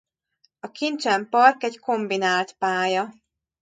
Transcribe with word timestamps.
A 0.59 0.71
Kincsem 0.71 1.29
Park 1.29 1.63
egy 1.63 1.79
kombinált 1.79 2.53
pálya. 2.53 3.13